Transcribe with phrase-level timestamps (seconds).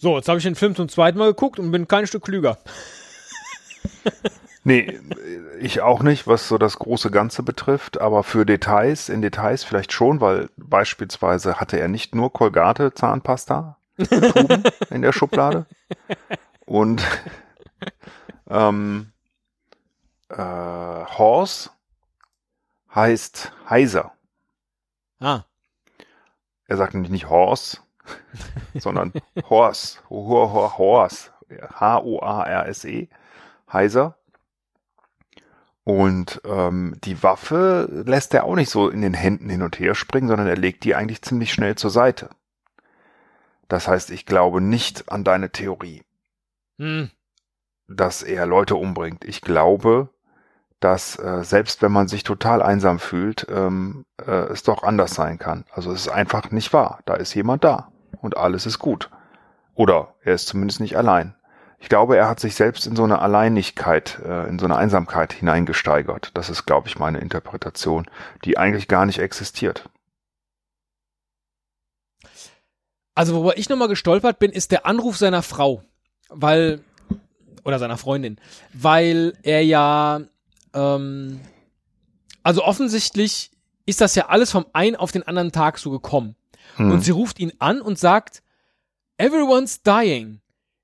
[0.00, 2.58] So, jetzt habe ich den Film zum zweiten Mal geguckt und bin kein Stück klüger.
[4.64, 5.00] Nee,
[5.60, 9.92] ich auch nicht, was so das große Ganze betrifft, aber für Details, in Details vielleicht
[9.92, 15.66] schon, weil beispielsweise hatte er nicht nur Colgate Zahnpasta Tuben in der Schublade
[16.66, 17.02] und
[18.48, 19.12] ähm,
[20.28, 21.70] äh, Horse
[22.94, 24.12] heißt Heiser.
[25.20, 25.42] Ah.
[26.66, 27.78] Er sagt nämlich nicht Horse,
[28.74, 29.12] sondern
[29.48, 33.08] Horse, Horse, H-O-A-R-S-E,
[33.72, 34.17] Heiser.
[35.88, 39.94] Und ähm, die Waffe lässt er auch nicht so in den Händen hin und her
[39.94, 42.28] springen, sondern er legt die eigentlich ziemlich schnell zur Seite.
[43.68, 46.02] Das heißt, ich glaube nicht an deine Theorie,
[46.78, 47.10] Hm.
[47.88, 49.24] dass er Leute umbringt.
[49.24, 50.10] Ich glaube,
[50.78, 55.38] dass äh, selbst wenn man sich total einsam fühlt, ähm, äh, es doch anders sein
[55.38, 55.64] kann.
[55.72, 57.00] Also es ist einfach nicht wahr.
[57.06, 59.08] Da ist jemand da und alles ist gut.
[59.72, 61.34] Oder er ist zumindest nicht allein.
[61.80, 65.32] Ich glaube, er hat sich selbst in so eine Alleinigkeit, äh, in so eine Einsamkeit
[65.32, 66.32] hineingesteigert.
[66.34, 68.06] Das ist, glaube ich, meine Interpretation,
[68.44, 69.88] die eigentlich gar nicht existiert.
[73.14, 75.82] Also, worüber ich nochmal gestolpert bin, ist der Anruf seiner Frau.
[76.28, 76.80] Weil,
[77.64, 78.40] oder seiner Freundin.
[78.72, 80.20] Weil er ja,
[80.74, 81.40] ähm,
[82.42, 83.50] also offensichtlich
[83.86, 86.36] ist das ja alles vom einen auf den anderen Tag so gekommen.
[86.76, 86.92] Hm.
[86.92, 88.42] Und sie ruft ihn an und sagt,
[89.16, 90.40] Everyone's dying.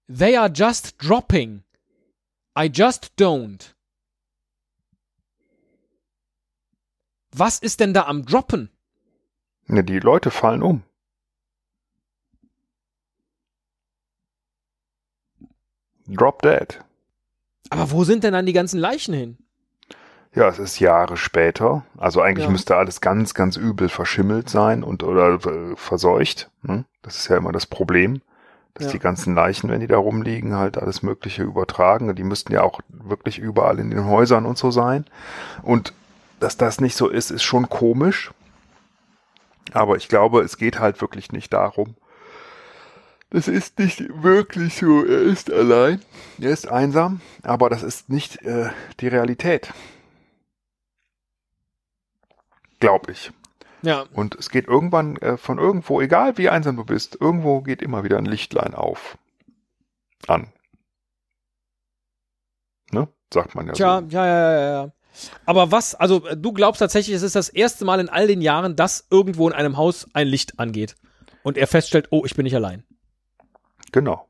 [0.08, 1.62] They are just dropping.
[2.56, 3.74] I just don't.
[7.32, 8.70] Was ist denn da am Droppen?
[9.68, 10.82] Ja, die Leute fallen um.
[16.06, 16.80] Drop dead.
[17.70, 19.38] Aber wo sind denn dann die ganzen Leichen hin?
[20.34, 21.84] Ja, es ist Jahre später.
[21.96, 22.50] Also eigentlich Ja.
[22.50, 26.50] müsste alles ganz, ganz übel verschimmelt sein und oder äh, verseucht.
[26.62, 26.84] Ne?
[27.02, 28.20] Das ist ja immer das Problem,
[28.74, 28.92] dass Ja.
[28.92, 32.14] die ganzen Leichen, wenn die da rumliegen, halt alles Mögliche übertragen.
[32.14, 35.04] Die müssten ja auch wirklich überall in den Häusern und so sein.
[35.62, 35.92] Und
[36.40, 38.32] dass das nicht so ist, ist schon komisch.
[39.72, 41.94] Aber ich glaube, es geht halt wirklich nicht darum.
[43.30, 45.04] Das ist nicht wirklich so.
[45.04, 46.00] Er ist allein.
[46.40, 47.20] Er ist einsam.
[47.42, 48.70] Aber das ist nicht äh,
[49.00, 49.72] die Realität.
[52.80, 53.32] Glaube ich.
[53.84, 57.82] Ja, Und es geht irgendwann äh, von irgendwo, egal wie einsam du bist, irgendwo geht
[57.82, 59.18] immer wieder ein Lichtlein auf.
[60.26, 60.52] An.
[62.90, 63.08] Ne?
[63.32, 64.06] Sagt man ja Tja, so.
[64.08, 64.92] ja, ja, ja, ja.
[65.44, 68.40] Aber was, also äh, du glaubst tatsächlich, es ist das erste Mal in all den
[68.40, 70.96] Jahren, dass irgendwo in einem Haus ein Licht angeht
[71.42, 72.84] und er feststellt, oh, ich bin nicht allein.
[73.92, 74.28] Genau.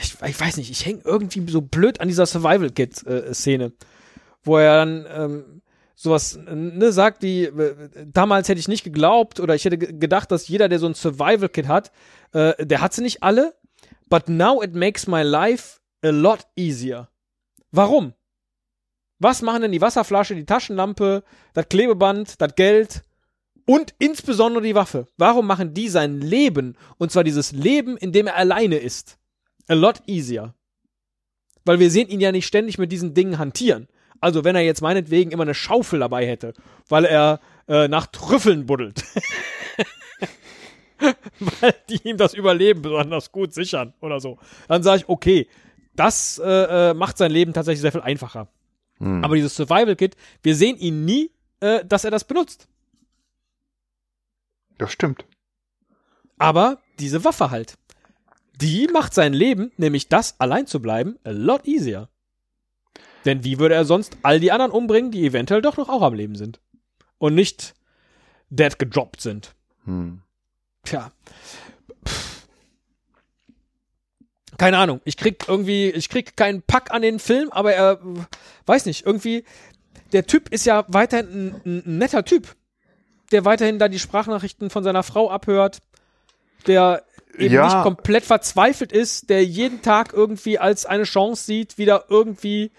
[0.00, 3.72] Ich, ich weiß nicht, ich hänge irgendwie so blöd an dieser Survival-Kit-Szene,
[4.42, 5.62] wo er dann ähm,
[6.02, 10.30] sowas ne, sagt wie, äh, damals hätte ich nicht geglaubt oder ich hätte ge- gedacht,
[10.32, 11.92] dass jeder, der so ein Survival-Kit hat,
[12.32, 13.54] äh, der hat sie nicht alle,
[14.08, 17.08] but now it makes my life a lot easier.
[17.70, 18.14] Warum?
[19.18, 21.22] Was machen denn die Wasserflasche, die Taschenlampe,
[21.52, 23.02] das Klebeband, das Geld
[23.66, 25.06] und insbesondere die Waffe?
[25.18, 29.18] Warum machen die sein Leben, und zwar dieses Leben, in dem er alleine ist,
[29.68, 30.54] a lot easier?
[31.66, 33.86] Weil wir sehen ihn ja nicht ständig mit diesen Dingen hantieren.
[34.20, 36.54] Also wenn er jetzt meinetwegen immer eine Schaufel dabei hätte,
[36.88, 39.04] weil er äh, nach Trüffeln buddelt.
[41.60, 44.38] weil die ihm das Überleben besonders gut sichern oder so.
[44.68, 45.48] Dann sage ich, okay,
[45.96, 48.48] das äh, äh, macht sein Leben tatsächlich sehr viel einfacher.
[48.98, 49.24] Hm.
[49.24, 52.68] Aber dieses Survival Kit, wir sehen ihn nie, äh, dass er das benutzt.
[54.78, 55.24] Das stimmt.
[56.38, 57.76] Aber diese Waffe halt.
[58.60, 62.08] Die macht sein Leben, nämlich das allein zu bleiben, a lot easier.
[63.24, 66.14] Denn wie würde er sonst all die anderen umbringen, die eventuell doch noch auch am
[66.14, 66.60] Leben sind?
[67.18, 67.74] Und nicht
[68.48, 69.54] dead gedroppt sind.
[69.84, 70.22] Hm.
[70.84, 71.12] Tja.
[72.06, 72.46] Pff.
[74.58, 75.00] Keine Ahnung.
[75.04, 77.98] Ich krieg irgendwie, ich krieg keinen Pack an den Film, aber er,
[78.66, 79.44] weiß nicht, irgendwie,
[80.12, 82.56] der Typ ist ja weiterhin ein, ein, ein netter Typ.
[83.32, 85.78] Der weiterhin da die Sprachnachrichten von seiner Frau abhört.
[86.66, 87.04] Der
[87.38, 87.64] eben Ja.
[87.64, 92.70] nicht komplett verzweifelt ist, der jeden Tag irgendwie als eine Chance sieht, wieder irgendwie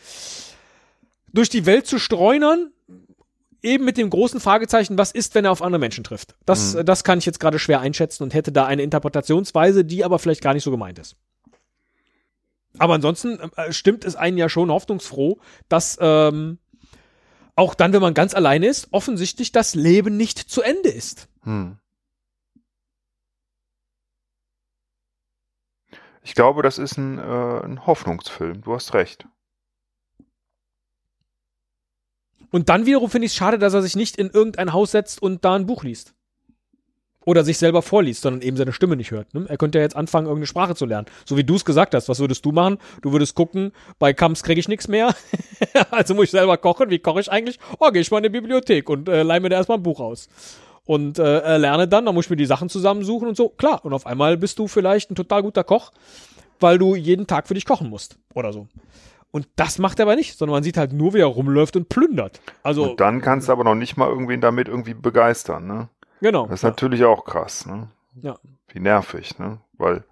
[1.33, 2.71] durch die Welt zu streunern,
[3.63, 6.35] eben mit dem großen Fragezeichen, was ist, wenn er auf andere Menschen trifft?
[6.45, 10.03] Das, äh, das kann ich jetzt gerade schwer einschätzen und hätte da eine Interpretationsweise, die
[10.03, 11.15] aber vielleicht gar nicht so gemeint ist.
[12.77, 15.39] Aber ansonsten äh, stimmt es einen ja schon hoffnungsfroh,
[15.69, 16.57] dass ähm,
[17.55, 21.27] auch dann, wenn man ganz alleine ist, offensichtlich das Leben nicht zu Ende ist.
[21.43, 21.77] Hm.
[26.23, 28.61] Ich glaube, das ist ein, äh, ein Hoffnungsfilm.
[28.61, 29.25] Du hast recht.
[32.51, 35.21] Und dann wiederum finde ich es schade, dass er sich nicht in irgendein Haus setzt
[35.21, 36.13] und da ein Buch liest.
[37.23, 39.33] Oder sich selber vorliest, sondern eben seine Stimme nicht hört.
[39.33, 39.45] Ne?
[39.47, 41.07] Er könnte ja jetzt anfangen, irgendeine Sprache zu lernen.
[41.23, 42.09] So wie du es gesagt hast.
[42.09, 42.79] Was würdest du machen?
[43.03, 45.15] Du würdest gucken, bei Kamps kriege ich nichts mehr.
[45.91, 46.89] also muss ich selber kochen.
[46.89, 47.59] Wie koche ich eigentlich?
[47.79, 49.99] Oh, gehe ich mal in die Bibliothek und äh, leih mir da erstmal ein Buch
[49.99, 50.27] aus.
[50.85, 53.49] Und äh, lerne dann, dann muss ich mir die Sachen zusammensuchen und so.
[53.49, 53.85] Klar.
[53.85, 55.91] Und auf einmal bist du vielleicht ein total guter Koch,
[56.59, 58.17] weil du jeden Tag für dich kochen musst.
[58.33, 58.67] Oder so.
[59.31, 61.87] Und das macht er aber nicht, sondern man sieht halt nur, wie er rumläuft und
[61.87, 62.41] plündert.
[62.63, 62.91] Also.
[62.91, 65.89] Und dann kannst du aber noch nicht mal irgendwen damit irgendwie begeistern, ne?
[66.19, 66.45] Genau.
[66.47, 67.89] Das ist natürlich auch krass, ne?
[68.21, 68.37] Ja.
[68.67, 69.59] Wie nervig, ne?
[69.77, 70.03] Weil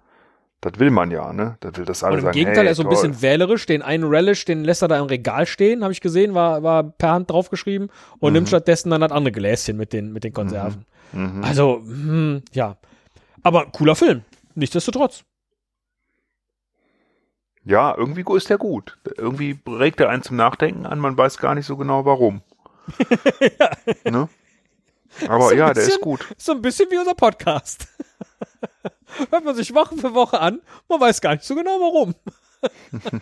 [0.60, 1.56] das will man ja, ne?
[1.60, 2.34] Das will das alle Und im sagen.
[2.34, 3.64] Gegenteil, hey, er ist so ein bisschen wählerisch.
[3.66, 6.82] Den einen Relish, den lässt er da im Regal stehen, habe ich gesehen, war, war
[6.84, 8.34] per Hand draufgeschrieben und Mhm.
[8.34, 10.84] nimmt stattdessen dann das andere Gläschen mit den, mit den Konserven.
[11.12, 11.42] Mhm.
[11.44, 12.76] Also, hm, ja.
[13.42, 14.22] Aber cooler Film.
[14.54, 15.24] Nichtsdestotrotz.
[17.64, 18.98] Ja, irgendwie ist der gut.
[19.16, 22.42] Irgendwie regt er einen zum Nachdenken an, man weiß gar nicht so genau warum.
[24.04, 24.28] ne?
[25.28, 26.26] Aber So ja, der bisschen- ist gut.
[26.36, 27.86] So ein bisschen wie unser Podcast.
[29.30, 32.14] Hört man sich Woche für Woche an, man weiß gar nicht so genau warum.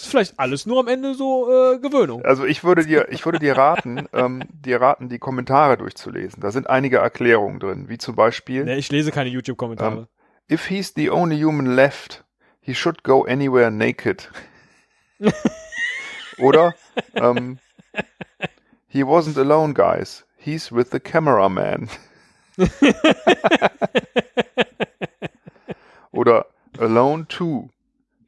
[0.00, 2.24] ist vielleicht alles nur am Ende so äh, Gewöhnung.
[2.24, 6.40] Also ich würde dir, ich würde dir raten, ähm, dir raten, die Kommentare durchzulesen.
[6.40, 9.96] Da sind einige Erklärungen drin, wie zum Beispiel, Nee, ich lese keine YouTube-Kommentare.
[9.96, 10.06] Ähm,
[10.50, 12.24] if he's the only human left,
[12.60, 14.30] he should go anywhere naked.
[16.38, 16.74] Oder
[17.14, 17.58] ähm,
[18.88, 20.24] he wasn't alone, guys.
[20.40, 21.88] He's with the cameraman.
[26.12, 26.44] Oder
[26.78, 27.68] alone too.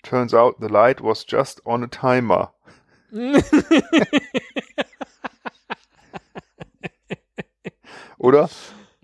[0.02, 2.48] Turns out the light was just on a timer.
[8.18, 8.48] Oder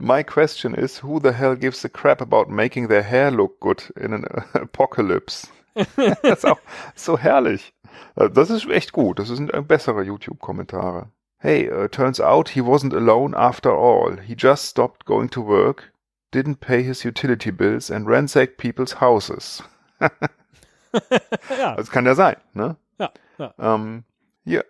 [0.01, 3.83] My question is, who the hell gives a crap about making their hair look good
[3.97, 4.25] in an
[4.55, 5.49] apocalypse?
[5.75, 6.61] das ist auch
[6.95, 7.73] so herrlich.
[8.15, 9.19] Also Das ist echt gut.
[9.19, 11.09] Das sind äh, bessere YouTube-Kommentare.
[11.41, 14.17] Hey, uh, turns out he wasn't alone after all.
[14.17, 15.93] He just stopped going to work,
[16.33, 19.63] didn't pay his utility bills and ransacked people's houses.
[20.01, 22.77] ja, Das kann ja sein, ne?
[22.99, 23.53] ja, ja.
[23.57, 24.05] Um,
[24.45, 24.65] hier,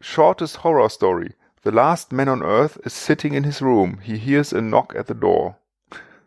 [0.00, 1.34] shortest horror story.
[1.62, 3.98] The last man on earth is sitting in his room.
[4.02, 5.56] He hears a knock at the door.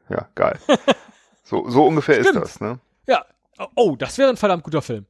[0.09, 0.57] Ja, geil.
[1.45, 2.45] So, so ungefähr ist Stimmt.
[2.45, 2.79] das, ne?
[3.05, 3.25] Ja.
[3.75, 5.05] Oh, das wäre ein verdammt guter Film.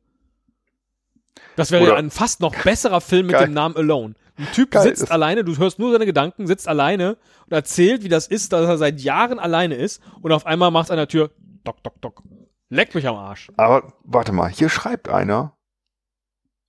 [1.56, 3.46] Das wäre Oder- ein fast noch besserer Film mit Geil.
[3.46, 4.16] dem Namen Alone.
[4.38, 8.10] Ein Typ Geil, sitzt alleine, du hörst nur seine Gedanken, sitzt alleine und erzählt, wie
[8.10, 11.32] das ist, dass er seit Jahren alleine ist und auf einmal macht an der Tür,
[11.64, 12.24] dock, dock, dock.
[12.70, 13.52] Leck mich am Arsch.
[13.58, 15.56] Aber warte mal, hier schreibt einer,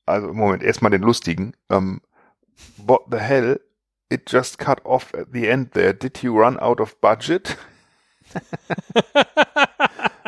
[0.05, 2.03] also Moment erstmal den lustigen, ähm,
[2.77, 3.61] what the hell,
[4.11, 5.95] it just cut off at the end there.
[5.95, 7.57] Did you run out of budget?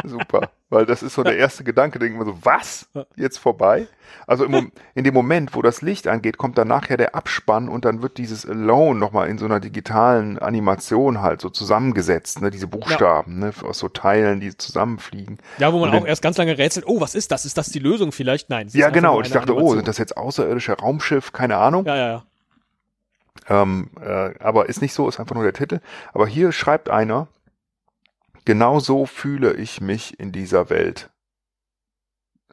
[0.06, 2.88] Super, weil das ist so der erste Gedanke, denken wir so, was?
[3.16, 3.88] Jetzt vorbei?
[4.28, 7.84] Also im, in dem Moment, wo das Licht angeht, kommt dann nachher der Abspann und
[7.84, 12.68] dann wird dieses Alone nochmal in so einer digitalen Animation halt so zusammengesetzt, ne, diese
[12.68, 15.38] Buchstaben, ne, aus so Teilen, die zusammenfliegen.
[15.58, 17.44] Ja, wo man Und auch erst ganz lange rätselt, oh, was ist das?
[17.44, 18.48] Ist das die Lösung vielleicht?
[18.48, 18.68] Nein.
[18.72, 19.18] Ja, genau.
[19.18, 19.78] Und ich dachte, oh, Animation.
[19.78, 21.32] sind das jetzt außerirdische Raumschiff?
[21.32, 21.84] Keine Ahnung.
[21.84, 22.24] Ja, ja, ja.
[23.48, 25.80] Ähm, äh, aber ist nicht so, ist einfach nur der Titel.
[26.12, 27.28] Aber hier schreibt einer,
[28.46, 31.10] genau so fühle ich mich in dieser Welt.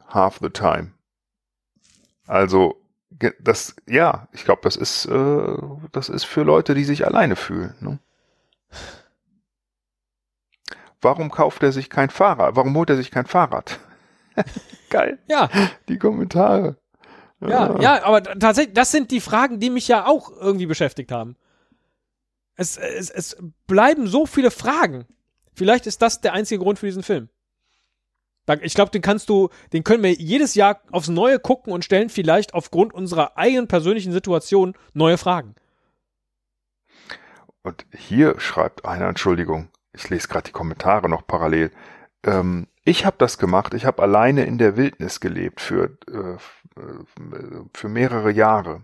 [0.09, 0.91] Half the time.
[2.27, 2.75] Also,
[3.39, 5.57] das, ja, ich glaube, das ist, äh,
[5.93, 7.75] das ist für Leute, die sich alleine fühlen.
[7.79, 7.99] Ne?
[11.01, 12.55] Warum kauft er sich kein Fahrrad?
[12.55, 13.79] Warum holt er sich kein Fahrrad?
[14.89, 15.49] Geil, Ja,
[15.89, 16.77] die Kommentare.
[17.41, 21.11] ja, ja, aber t- tatsächlich, das sind die Fragen, die mich ja auch irgendwie beschäftigt
[21.11, 21.35] haben.
[22.55, 25.05] Es, es, es bleiben so viele Fragen.
[25.53, 27.29] Vielleicht ist das der einzige Grund für diesen Film.
[28.61, 32.09] Ich glaube, den kannst du, den können wir jedes Jahr aufs Neue gucken und stellen
[32.09, 35.55] vielleicht aufgrund unserer eigenen persönlichen Situation neue Fragen.
[37.61, 41.71] Und hier schreibt einer, Entschuldigung, ich lese gerade die Kommentare noch parallel.
[42.25, 47.63] Ähm, ich habe das gemacht, ich habe alleine in der Wildnis gelebt für, äh, äh,
[47.73, 48.83] für mehrere Jahre.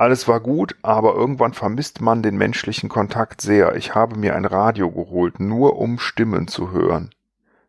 [0.00, 3.76] Alles war gut, aber irgendwann vermisst man den menschlichen Kontakt sehr.
[3.76, 7.10] Ich habe mir ein Radio geholt, nur um Stimmen zu hören.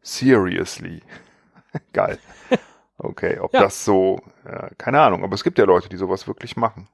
[0.01, 1.01] Seriously.
[1.91, 2.19] Geil.
[2.97, 3.59] Okay, ob Ja.
[3.63, 6.87] das so, äh, keine Ahnung, aber es gibt ja Leute, die sowas wirklich machen.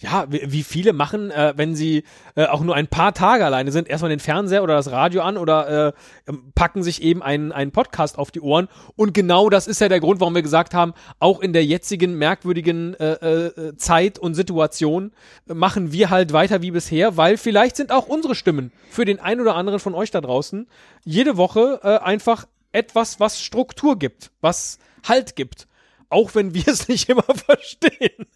[0.00, 2.04] Ja, wie, viele machen, äh, wenn sie
[2.34, 5.36] äh, auch nur ein paar Tage alleine sind, erstmal den Fernseher oder das Radio an
[5.36, 5.92] oder äh,
[6.26, 8.68] ähm, packen sich eben einen, einen Podcast auf die Ohren.
[8.96, 12.14] Und genau das ist ja der Grund, warum wir gesagt haben, auch in der jetzigen
[12.14, 15.12] merkwürdigen äh, äh, Zeit und Situation
[15.46, 19.42] machen wir halt weiter wie bisher, weil vielleicht sind auch unsere Stimmen für den einen
[19.42, 20.66] oder anderen von euch da draußen
[21.04, 25.66] jede Woche äh, einfach etwas, was Struktur gibt, was Halt gibt.
[26.10, 28.26] Auch wenn wir es nicht immer verstehen.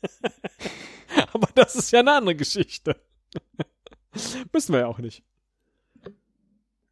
[1.33, 2.97] Aber das ist ja eine andere Geschichte.
[4.53, 5.23] Müssen wir ja auch nicht.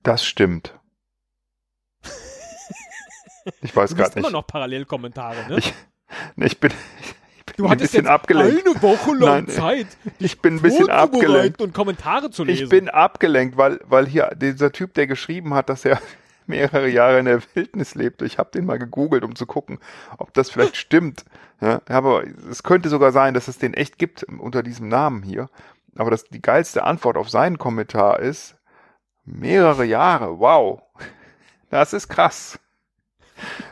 [0.03, 0.79] Das stimmt.
[3.61, 4.19] Ich weiß gerade nicht.
[4.19, 5.59] immer noch Parallelkommentare, ne?
[5.59, 5.73] Ich,
[6.37, 6.71] nee, ich bin,
[7.01, 8.67] ich bin du ein bisschen jetzt abgelenkt.
[8.67, 9.87] eine Woche lang Nein, Zeit,
[10.21, 11.61] Ich bin ein bisschen abgelenkt.
[11.61, 12.65] und Kommentare zu lesen.
[12.65, 16.01] Ich bin abgelenkt, weil, weil hier dieser Typ, der geschrieben hat, dass er
[16.47, 18.23] mehrere Jahre in der Wildnis lebt.
[18.23, 19.79] Ich habe den mal gegoogelt, um zu gucken,
[20.19, 21.25] ob das vielleicht stimmt.
[21.61, 25.49] Ja, aber es könnte sogar sein, dass es den echt gibt unter diesem Namen hier.
[25.97, 28.57] Aber das, die geilste Antwort auf seinen Kommentar ist,
[29.25, 30.83] mehrere Jahre, wow.
[31.71, 32.59] Das ist krass.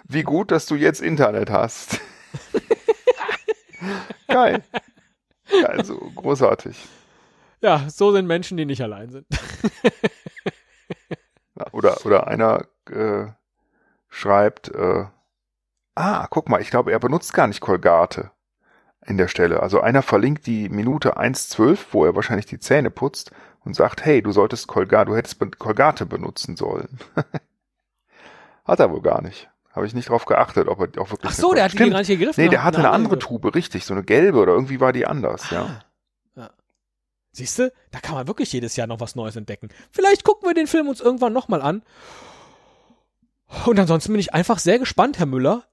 [0.05, 2.01] Wie gut, dass du jetzt Internet hast.
[4.29, 4.63] Geil.
[5.65, 6.77] Also großartig.
[7.61, 9.27] ja, so sind Menschen, die nicht allein sind.
[11.99, 13.33] Oder, oder einer äh,
[14.09, 15.05] schreibt, äh,
[15.95, 18.31] ah, guck mal, ich glaube, er benutzt gar nicht Kolgate
[19.07, 19.63] in der Stelle.
[19.63, 23.33] Also einer verlinkt die Minute 1.12, wo er wahrscheinlich die Zähne putzt
[23.65, 26.99] und sagt, hey, du solltest Kolgate, du hättest Kolgate benutzen sollen.
[28.65, 29.49] Hat er wohl gar nicht.
[29.73, 31.31] Habe ich nicht drauf geachtet, ob er auch wirklich.
[31.31, 32.43] Ach so, der hat die gar nicht gegriffen.
[32.43, 35.53] Nee, der hatte eine andere Tube, richtig, so eine gelbe oder irgendwie war die anders.
[35.53, 35.55] Ah.
[35.55, 35.81] ja.
[37.33, 39.69] Siehst du, da kann man wirklich jedes Jahr noch was Neues entdecken.
[39.91, 41.83] Vielleicht gucken wir den Film uns irgendwann nochmal an.
[43.67, 45.65] Und ansonsten bin ich einfach sehr gespannt, Herr Müller,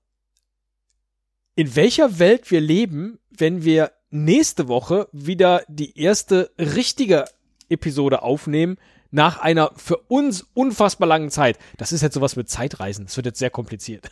[1.55, 7.25] in welcher Welt wir leben, wenn wir nächste Woche wieder die erste richtige
[7.69, 8.77] Episode aufnehmen,
[9.09, 11.57] nach einer für uns unfassbar langen Zeit.
[11.77, 13.05] Das ist jetzt sowas mit Zeitreisen.
[13.05, 14.09] Das wird jetzt sehr kompliziert.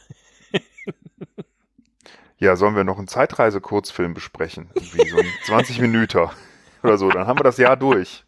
[2.38, 4.70] Ja, sollen wir noch einen Zeitreise-Kurzfilm besprechen?
[4.75, 6.30] Irgendwie so ein 20 Minuten
[6.86, 8.24] oder so, dann haben wir das Jahr durch.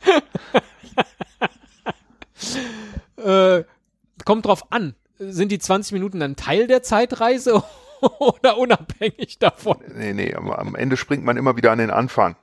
[3.16, 3.64] Äh,
[4.24, 4.94] kommt drauf an.
[5.18, 7.62] Sind die 20 Minuten dann Teil der Zeitreise
[8.18, 9.78] oder unabhängig davon?
[9.94, 12.36] Nee, nee, am, Ende springt man immer wieder an den Anfang.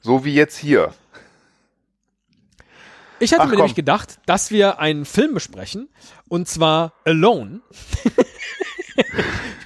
[0.00, 0.94] So wie jetzt hier.
[3.18, 3.58] Ich hatte Ach, mir komm.
[3.58, 5.88] nämlich gedacht, dass wir einen Film besprechen
[6.28, 7.60] und zwar Alone.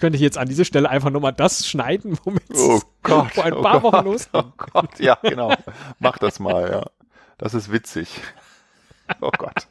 [0.05, 3.45] könnte ich jetzt an dieser Stelle einfach nur mal das schneiden, womit oh Gott, vor
[3.45, 4.43] ein oh paar oh Wochen Gott, losging.
[4.43, 5.55] Oh Gott, ja, genau.
[5.99, 6.85] Mach das mal, ja.
[7.39, 8.21] Das ist witzig.
[9.23, 9.67] Oh Gott.